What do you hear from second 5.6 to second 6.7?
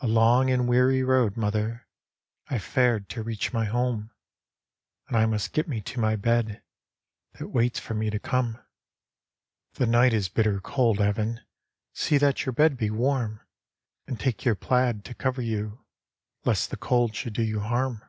me to my bed